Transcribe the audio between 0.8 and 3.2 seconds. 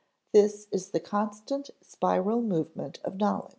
the constant spiral movement of